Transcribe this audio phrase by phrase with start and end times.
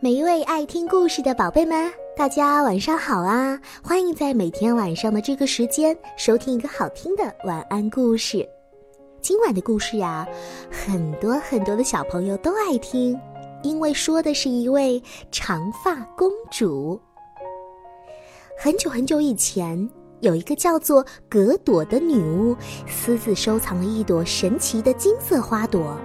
[0.00, 3.60] 每一位爱听故事的宝贝们，大家晚上好啊！
[3.82, 8.48] 欢迎在每天晚上的这个时间收听一个好听的晚安故事。
[9.20, 10.24] 今晚的故事呀，
[10.70, 13.18] 很多很多的小朋友都爱听，
[13.64, 17.00] 因为说的是一位长发公主。
[18.56, 19.90] 很久很久以前，
[20.20, 22.56] 有一个叫做格朵的女巫，
[22.86, 25.98] 私自收藏了一朵神奇的金色花朵。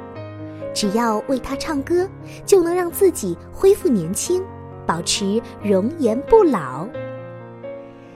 [0.74, 2.10] 只要为他唱歌，
[2.46, 4.44] 就能让自己恢复年轻，
[4.86, 6.88] 保持容颜不老。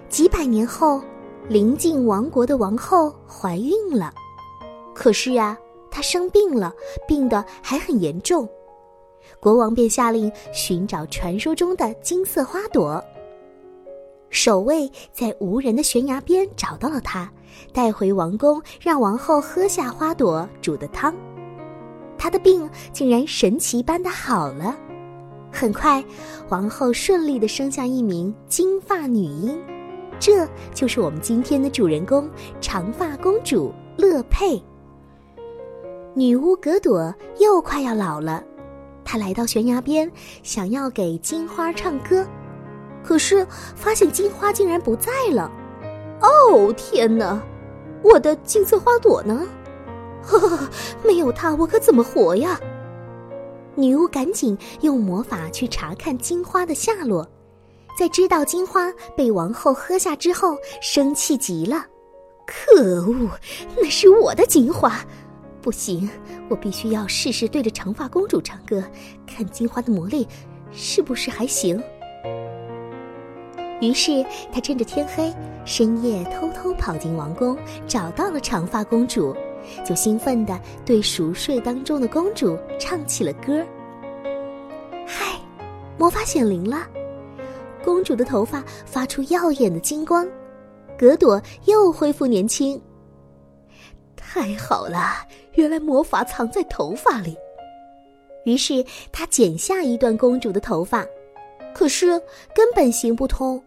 [0.09, 1.01] 几百年后，
[1.47, 4.13] 邻近王国的王后怀孕了，
[4.95, 5.57] 可是呀，
[5.91, 6.73] 她生病了，
[7.07, 8.47] 病得还很严重。
[9.39, 13.03] 国王便下令寻找传说中的金色花朵。
[14.29, 17.31] 守卫在无人的悬崖边找到了它，
[17.73, 21.13] 带回王宫，让王后喝下花朵煮的汤。
[22.17, 24.75] 她的病竟然神奇般的好了，
[25.51, 26.03] 很快，
[26.49, 29.59] 王后顺利的生下一名金发女婴，
[30.19, 32.29] 这就是我们今天的主人公——
[32.59, 34.61] 长发公主乐佩。
[36.13, 38.43] 女巫格朵又快要老了，
[39.05, 42.25] 她来到悬崖边，想要给金花唱歌，
[43.03, 43.45] 可是
[43.75, 45.51] 发现金花竟然不在了。
[46.21, 47.39] 哦，天哪！
[48.03, 49.47] 我的金色花朵呢？
[50.27, 50.69] 呵呵，
[51.03, 52.59] 没有他，我可怎么活呀？
[53.75, 57.27] 女巫赶紧用魔法去查看金花的下落，
[57.97, 61.85] 在知道金花被王后喝下之后，生气极了。
[62.45, 63.29] 可恶，
[63.75, 64.99] 那是我的金花！
[65.61, 66.09] 不行，
[66.49, 68.83] 我必须要试试对着长发公主唱歌，
[69.25, 70.27] 看金花的魔力
[70.71, 71.81] 是不是还行。
[73.81, 75.33] 于是，他趁着天黑，
[75.65, 79.35] 深夜偷偷跑进王宫，找到了长发公主。
[79.85, 83.65] 就兴奋地对熟睡当中的公主唱起了歌。
[85.05, 85.39] 嗨，
[85.97, 86.87] 魔法显灵了，
[87.83, 90.27] 公主的头发发出耀眼的金光，
[90.97, 92.81] 格朵又恢复年轻。
[94.15, 97.37] 太好了，原来魔法藏在头发里。
[98.43, 101.05] 于是她剪下一段公主的头发，
[101.73, 102.07] 可是
[102.53, 103.61] 根本行不通，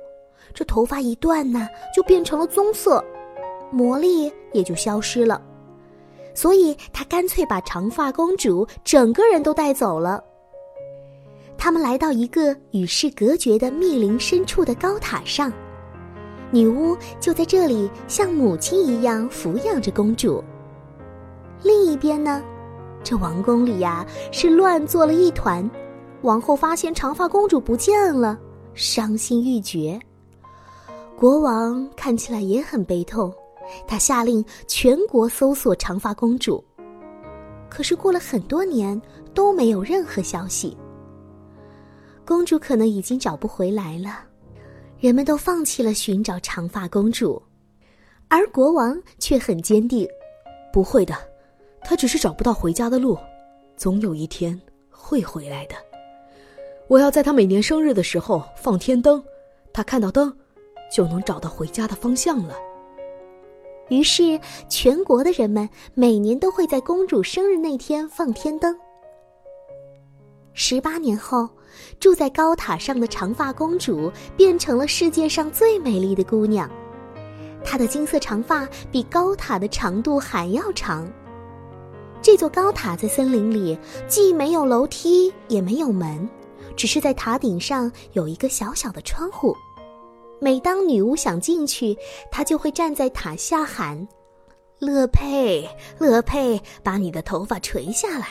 [0.55, 3.05] 这头发一断呢，就变成了棕色，
[3.71, 5.41] 魔力也就消失了。
[6.35, 10.23] 所以，他干脆把长发公主整个人都带走了。
[11.59, 15.53] 他们来到一个与世隔绝的密林深处的高塔上，
[16.51, 20.43] 女巫就在这里像母亲一样抚养着公主。
[21.63, 22.43] 另一边呢，
[23.05, 25.69] 这王宫里呀是乱作了一团。
[26.23, 28.39] 王后发现长发公主不见了，
[28.73, 30.01] 伤心欲绝。
[31.17, 33.31] 国王看起来也很悲痛。
[33.87, 36.65] 他下令全国搜索长发公主，
[37.69, 39.01] 可是过了很多年
[39.35, 40.77] 都没有任何消息。
[42.25, 44.21] 公主可能已经找不回来了，
[44.99, 47.43] 人们都放弃了寻找长发公主，
[48.29, 50.09] 而国王却很坚定
[50.73, 51.15] ：“不会的，
[51.83, 53.19] 她只是找不到回家的路，
[53.77, 55.75] 总有一天会回来的。
[56.87, 59.21] 我要在她每年生日的时候放天灯，
[59.73, 60.33] 她看到灯，
[60.93, 62.55] 就能找到回家的方向了。”
[63.91, 68.75] 于是，全国的人们每年都会在公主生日那天放天灯。
[70.55, 71.49] 十八年后，
[71.99, 76.71] 住在高塔上的长发公主变成了世界上最美丽的姑娘。
[77.65, 81.07] 她的金色长发比高塔的长度还要长。
[82.23, 86.29] 这座高塔在森林里，既没有楼梯，也没有门，
[86.77, 89.57] 只是在塔顶上有一个小小的窗户。
[90.41, 91.97] 每当女巫想进去，
[92.31, 94.09] 她就会站在塔下喊
[94.81, 95.69] ：“乐佩，
[95.99, 98.27] 乐佩，把你的头发垂下来。”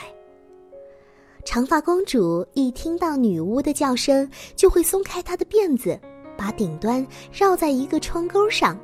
[1.46, 5.98] 长发公主一听到女巫的叫声，就会松开她的辫子，
[6.36, 8.78] 把顶端绕在一个窗钩上，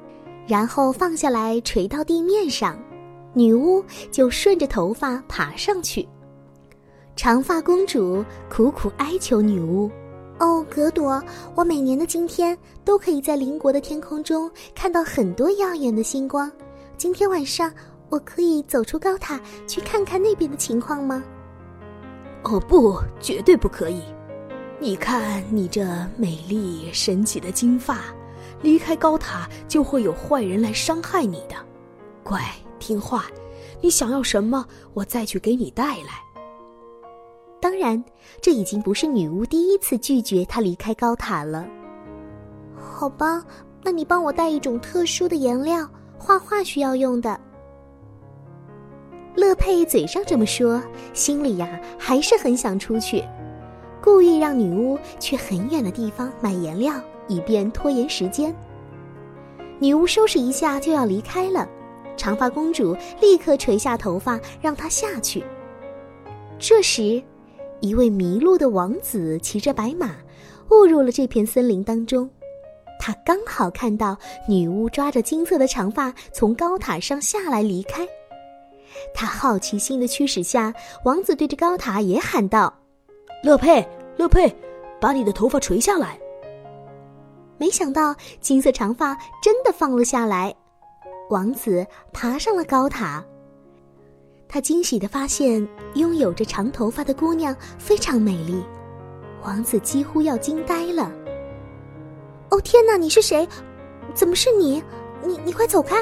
[0.47, 2.81] 然后放下来垂到地面上，
[3.34, 6.09] 女巫就顺着头发爬上去。
[7.16, 9.91] 长发公主苦苦哀求女巫。
[10.38, 11.22] 哦，格朵，
[11.54, 16.50] 我每年的今天都可以在邻国的天空中看到很多耀眼的星光。
[16.98, 17.72] 今天晚上，
[18.10, 21.24] 我可以走出高塔去看看那边的情况吗？
[22.42, 24.03] 哦，不，绝对不可以！
[24.78, 25.83] 你看你这
[26.18, 28.00] 美丽神奇的金发，
[28.60, 31.56] 离开高塔就会有坏人来伤害你的。
[32.22, 32.42] 乖，
[32.78, 33.24] 听话，
[33.80, 36.25] 你想要什么，我再去给你带来。
[37.66, 38.01] 当然，
[38.41, 41.66] 这已经不是女巫第一次拒绝他离开高塔了。
[42.77, 43.45] 好吧，
[43.83, 45.84] 那你帮我带一种特殊的颜料，
[46.16, 47.41] 画画需要用的。
[49.34, 50.80] 乐佩嘴上这么说，
[51.13, 53.24] 心里呀还是很想出去。
[54.01, 56.95] 故意让女巫去很远的地方买颜料，
[57.27, 58.54] 以便拖延时间。
[59.80, 61.69] 女巫收拾一下就要离开了，
[62.16, 65.45] 长发公主立刻垂下头发让她下去。
[66.60, 67.21] 这时，
[67.80, 70.16] 一位迷路的王子骑着白马，
[70.70, 72.28] 误入了这片森林当中。
[72.98, 74.16] 他刚好看到
[74.48, 78.08] 女巫抓着金色的长发从高塔上下来离开。
[79.14, 80.72] 他好奇心的驱使下，
[81.04, 82.72] 王子对着高塔也喊道
[83.44, 83.86] ：“乐佩，
[84.16, 84.50] 乐佩，
[84.98, 86.18] 把你的头发垂下来。”
[87.58, 90.54] 没想到金色长发真的放了下来，
[91.28, 93.22] 王子爬上了高塔。
[94.48, 98.63] 他惊喜的发现，拥有着长头发的姑娘非常美丽，
[99.43, 101.13] 王子几乎要惊呆了。
[102.51, 103.47] 哦天哪，你是谁？
[104.15, 104.83] 怎么是你？
[105.25, 105.97] 你你快走开！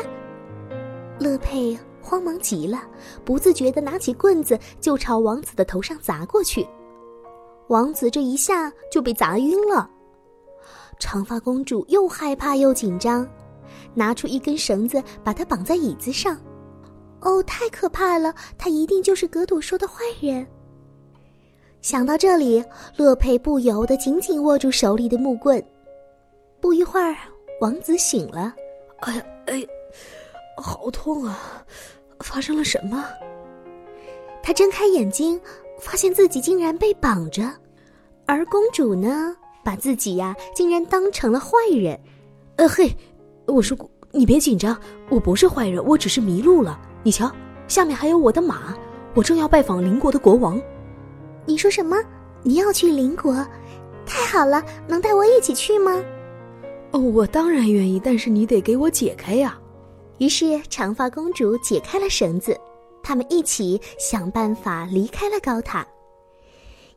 [1.18, 2.82] 乐佩慌忙极了，
[3.24, 6.66] 不自觉的拿起棍子就朝王子的头上砸过去。
[7.68, 9.88] 王子这一下就被砸晕了。
[10.98, 13.26] 长发公主又害怕又紧张，
[13.94, 16.38] 拿出一根绳子把他绑在椅子上。
[17.24, 18.34] 哦，太可怕了！
[18.56, 20.46] 他一定就是格朵说的坏人。
[21.80, 22.64] 想到这里，
[22.96, 25.62] 乐佩不由得紧紧握住手里的木棍。
[26.60, 27.16] 不一会儿，
[27.60, 28.54] 王子醒了。
[29.00, 29.66] 哎呀，哎，
[30.56, 31.64] 好痛啊！
[32.20, 33.04] 发生了什么？
[34.42, 35.40] 他睁开眼睛，
[35.80, 37.50] 发现自己竟然被绑着，
[38.26, 39.34] 而公主呢，
[39.64, 41.98] 把自己呀，竟然当成了坏人。
[42.56, 42.94] 呃嘿，
[43.46, 43.76] 我说
[44.12, 44.78] 你别紧张，
[45.10, 46.78] 我不是坏人，我只是迷路了。
[47.06, 47.30] 你瞧，
[47.68, 48.74] 下面还有我的马，
[49.12, 50.58] 我正要拜访邻国的国王。
[51.44, 51.98] 你说什么？
[52.42, 53.46] 你要去邻国？
[54.06, 56.02] 太好了，能带我一起去吗？
[56.92, 59.58] 哦，我当然愿意，但是你得给我解开呀。
[60.16, 62.58] 于是长发公主解开了绳子，
[63.02, 65.86] 他们一起想办法离开了高塔。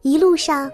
[0.04, 0.72] 一路上，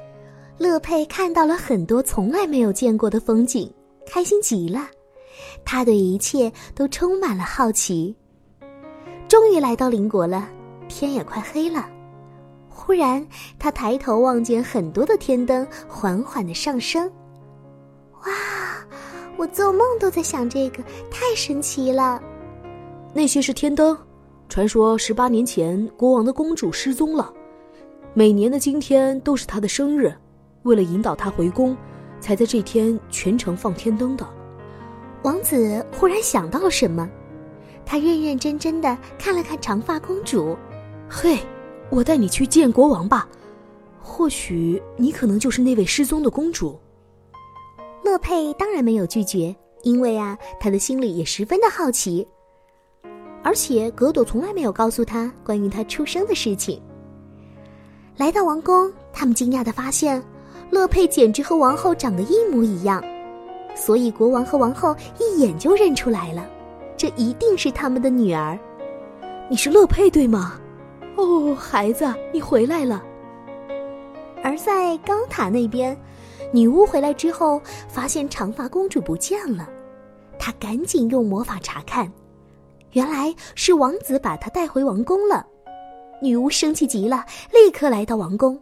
[0.59, 3.73] 乐佩看到了很多从来没有见过的风景，
[4.05, 4.87] 开心极了。
[5.65, 8.15] 他对一切都充满了好奇。
[9.33, 10.47] 终于来到邻国了，
[10.87, 11.89] 天也快黑了。
[12.69, 13.25] 忽然，
[13.57, 17.11] 他抬头望见很多的天灯缓缓的上升。
[18.25, 18.31] 哇！
[19.35, 22.21] 我做梦都在想这个，太神奇了。
[23.11, 23.97] 那些是天灯。
[24.47, 27.33] 传说十八年前，国王的公主失踪了。
[28.13, 30.13] 每年的今天都是她的生日，
[30.61, 31.75] 为了引导她回宫，
[32.19, 34.23] 才在这天全城放天灯的。
[35.23, 37.09] 王子忽然想到了什么。
[37.85, 40.57] 他认认真真的看了看长发公主，
[41.09, 41.37] 嘿，
[41.89, 43.27] 我带你去见国王吧，
[44.01, 46.79] 或许你可能就是那位失踪的公主。
[48.03, 52.27] 乐佩当然没有拒绝，因为啊，他的心里也十分的好奇，
[53.43, 56.81] 而且格朵从来没有告诉他关于他出生的事情。
[58.17, 60.23] 来到王宫，他们惊讶的发现，
[60.69, 63.03] 乐佩简直和王后长得一模一样，
[63.75, 66.45] 所以国王和王后一眼就认出来了。
[67.03, 68.57] 这一定是他们的女儿，
[69.49, 70.57] 你是乐佩对吗？
[71.17, 73.03] 哦，孩子，你回来了。
[74.41, 76.01] 而在高塔那边，
[76.53, 79.67] 女巫回来之后，发现长发公主不见了，
[80.39, 82.09] 她赶紧用魔法查看，
[82.93, 85.45] 原来是王子把她带回王宫了。
[86.21, 88.57] 女巫生气极了，立刻来到王宫。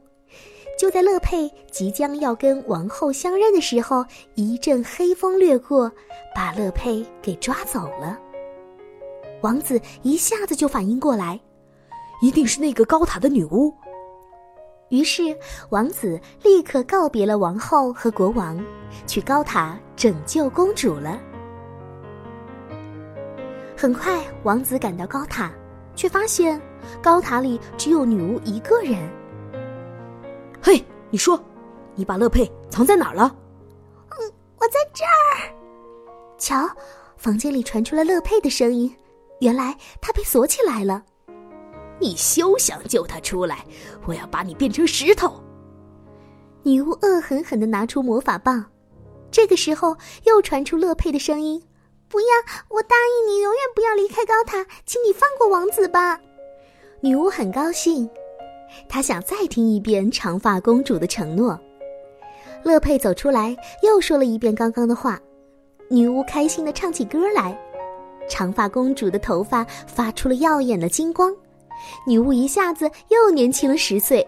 [0.79, 5.91] 就在乐佩即将要跟王后相认的时候，一阵黑风掠过，
[6.33, 8.17] 把乐佩给抓走了。
[9.41, 11.39] 王子一下子就反应过来，
[12.21, 13.73] 一定是那个高塔的女巫。
[14.89, 15.35] 于是，
[15.69, 18.63] 王子立刻告别了王后和国王，
[19.07, 21.19] 去高塔拯救公主了。
[23.77, 25.51] 很快，王子赶到高塔，
[25.95, 26.61] 却发现
[27.01, 29.09] 高塔里只有女巫一个人。
[30.61, 31.41] 嘿，你说，
[31.95, 33.35] 你把乐佩藏在哪儿了？
[34.09, 35.55] 嗯，我在这儿。
[36.37, 36.69] 瞧，
[37.17, 38.93] 房间里传出了乐佩的声音。
[39.41, 41.03] 原来他被锁起来了，
[41.99, 43.65] 你休想救他出来！
[44.05, 45.33] 我要把你变成石头。
[46.61, 48.63] 女巫恶狠狠的拿出魔法棒，
[49.31, 51.59] 这个时候又传出乐佩的声音
[52.07, 52.27] ：“不要！
[52.69, 56.19] 我答应你，永远不要离开高塔，请你放过王子吧。”
[57.01, 58.07] 女巫很高兴，
[58.87, 61.59] 她想再听一遍长发公主的承诺。
[62.61, 65.19] 乐佩走出来，又说了一遍刚刚的话，
[65.89, 67.59] 女巫开心的唱起歌来。
[68.29, 71.33] 长发公主的头发发出了耀眼的金光，
[72.07, 74.25] 女巫一下子又年轻了十岁。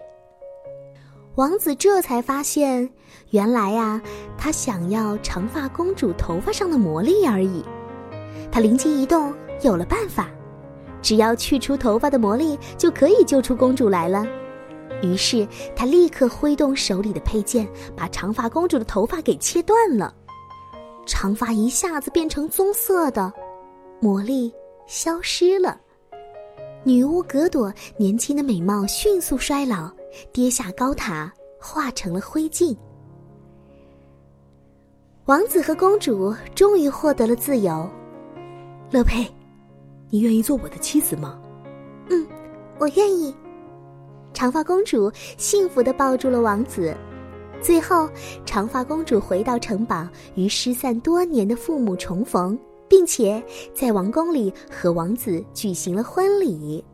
[1.36, 2.88] 王子这才发现，
[3.30, 4.00] 原来呀，
[4.38, 7.64] 他想要长发公主头发上的魔力而已。
[8.52, 10.30] 他灵机一动，有了办法，
[11.02, 14.24] 只要去除头发的魔力，就可以救出公主来了。
[15.02, 20.14] 于是他立刻挥动手里的佩剑，把长发公主的头发给切断了。
[21.04, 23.32] 长发一下子变成棕色的，
[24.04, 24.52] 魔力
[24.86, 25.80] 消失了。
[26.82, 29.90] 女巫格朵年轻的美貌迅速衰老，
[30.30, 32.76] 跌下高塔，化成了灰烬。
[35.24, 37.88] 王子和公主终于获得了自由。
[38.90, 39.26] 乐佩，
[40.10, 41.40] 你愿意做我的妻子吗？
[42.10, 42.26] 嗯，
[42.78, 43.34] 我愿意。
[44.34, 46.94] 长发公主幸福的抱住了王子。
[47.62, 48.06] 最后，
[48.44, 52.58] 长发公主回到城堡，与失散多年的父母重逢，
[52.88, 53.42] 并且
[53.74, 56.84] 在王宫里和王子举行了婚礼。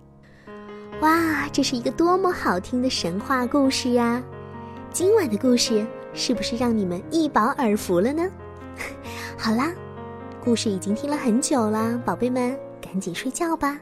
[1.00, 4.22] 哇，这是一个多么好听的神话故事呀！
[4.92, 8.28] 今晚的故事是不是让你们一饱耳福了呢？
[9.38, 9.72] 好啦，
[10.44, 13.80] 故事已经听了很久了，宝贝们，赶紧睡觉吧，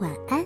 [0.00, 0.44] 晚安。